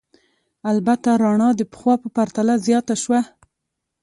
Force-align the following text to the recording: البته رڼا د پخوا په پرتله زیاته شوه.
البته 0.71 1.09
رڼا 1.23 1.49
د 1.55 1.61
پخوا 1.71 1.95
په 2.03 2.07
پرتله 2.15 2.53
زیاته 2.65 2.95
شوه. 3.03 3.21